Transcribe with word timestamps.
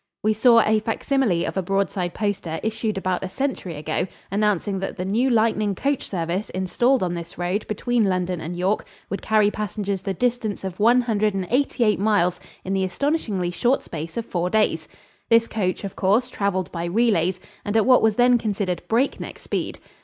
We 0.23 0.33
saw 0.33 0.61
a 0.61 0.79
facsimile 0.79 1.45
of 1.45 1.57
a 1.57 1.61
broadside 1.61 2.15
poster 2.15 2.59
issued 2.63 2.97
about 2.97 3.23
a 3.23 3.29
century 3.29 3.75
ago 3.75 4.07
announcing 4.31 4.79
that 4.79 4.97
the 4.97 5.05
new 5.05 5.29
lightning 5.29 5.75
coach 5.75 6.07
service 6.09 6.49
installed 6.49 7.03
on 7.03 7.13
this 7.13 7.37
road 7.37 7.67
between 7.67 8.05
London 8.05 8.41
and 8.41 8.55
York 8.57 8.87
would 9.11 9.21
carry 9.21 9.51
passengers 9.51 10.01
the 10.01 10.15
distance 10.15 10.63
of 10.63 10.79
one 10.79 11.01
hundred 11.01 11.35
and 11.35 11.45
eighty 11.51 11.83
eight 11.83 11.99
miles 11.99 12.39
in 12.65 12.73
the 12.73 12.83
astonishingly 12.83 13.51
short 13.51 13.83
space 13.83 14.17
of 14.17 14.25
four 14.25 14.49
days. 14.49 14.87
This 15.29 15.45
coach, 15.47 15.83
of 15.83 15.95
course, 15.95 16.29
traveled 16.31 16.71
by 16.71 16.85
relays, 16.85 17.39
and 17.63 17.77
at 17.77 17.85
what 17.85 18.01
was 18.01 18.15
then 18.15 18.39
considered 18.39 18.81
breakneck 18.87 19.37
speed. 19.37 19.77